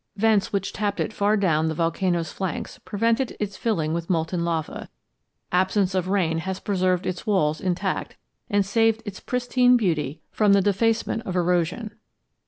Vents 0.15 0.51
which 0.51 0.73
tapped 0.73 0.99
it 0.99 1.13
far 1.13 1.37
down 1.37 1.67
the 1.67 1.75
volcano's 1.75 2.31
flanks 2.31 2.79
prevented 2.83 3.37
its 3.39 3.55
filling 3.55 3.93
with 3.93 4.09
molten 4.09 4.43
lava; 4.43 4.89
absence 5.51 5.93
of 5.93 6.07
rain 6.07 6.39
has 6.39 6.59
preserved 6.59 7.05
its 7.05 7.27
walls 7.27 7.61
intact 7.61 8.17
and 8.49 8.65
saved 8.65 9.03
its 9.05 9.19
pristine 9.19 9.77
beauty 9.77 10.19
from 10.31 10.53
the 10.53 10.61
defacement 10.61 11.21
of 11.27 11.35
erosion. 11.35 11.91